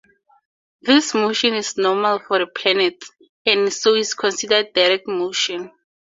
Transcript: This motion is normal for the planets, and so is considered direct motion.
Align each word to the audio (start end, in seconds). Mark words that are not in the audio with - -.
This 0.81 1.13
motion 1.13 1.53
is 1.53 1.77
normal 1.77 2.17
for 2.17 2.39
the 2.39 2.47
planets, 2.47 3.11
and 3.45 3.71
so 3.71 3.93
is 3.93 4.15
considered 4.15 4.73
direct 4.73 5.07
motion. 5.07 5.71